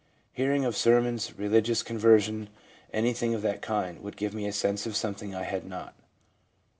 Hearing 0.31 0.65
of 0.65 0.75
sermons, 0.75 1.37
religious 1.37 1.83
conversation, 1.83 2.49
anything 2.91 3.35
of 3.35 3.43
that 3.43 3.61
kind, 3.61 3.99
would 4.01 4.17
give 4.17 4.33
me 4.33 4.47
a 4.47 4.51
sense 4.51 4.87
of 4.87 4.95
something 4.95 5.35
I 5.35 5.43
had 5.43 5.63
not. 5.63 5.93